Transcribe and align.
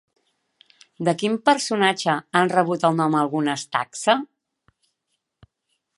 De 1.09 1.13
quin 1.23 1.35
personatge 1.49 2.15
han 2.39 2.51
rebut 2.55 2.85
el 2.91 2.97
nom 3.03 3.19
algunes 3.21 3.69
taxa? 3.77 4.17